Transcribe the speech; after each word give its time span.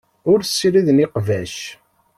Ur 0.31 0.39
ssiriden 0.43 1.03
iqbac. 1.05 1.55